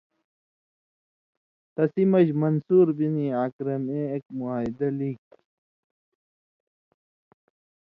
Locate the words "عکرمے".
3.41-3.99